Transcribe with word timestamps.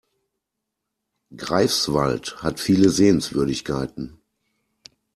Greifswald 1.37 2.41
hat 2.41 2.59
viele 2.59 2.89
Sehenswürdigkeiten 2.89 4.19